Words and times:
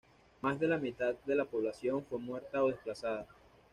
Más 0.41 0.59
de 0.59 0.67
la 0.67 0.79
mitad 0.79 1.13
de 1.27 1.35
la 1.35 1.45
población 1.45 2.03
fue 2.09 2.17
muerta 2.17 2.63
o 2.63 2.69
desplazada. 2.69 3.27